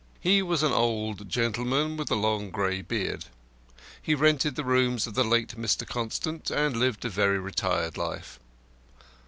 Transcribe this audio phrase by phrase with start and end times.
[0.19, 3.25] He was an old gentleman with a long grey beard.
[4.01, 5.85] He rented the rooms of the late Mr.
[5.87, 8.39] Constant, and lived a very retired life.